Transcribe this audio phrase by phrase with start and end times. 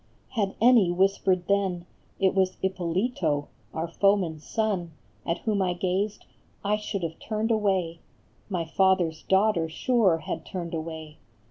[0.29, 1.85] Had any whispered then
[2.19, 4.93] It was Ippolito, our foeman s son,
[5.27, 6.25] At whom I gazed,
[6.65, 7.99] I should have turned away,
[8.49, 11.17] My father s daughter sure had turned away.